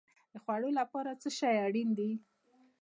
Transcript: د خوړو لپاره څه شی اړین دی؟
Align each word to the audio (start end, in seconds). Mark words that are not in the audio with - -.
د 0.31 0.33
خوړو 0.43 0.69
لپاره 0.79 1.11
څه 1.21 1.29
شی 1.39 1.53
اړین 1.65 1.89
دی؟ 1.97 2.11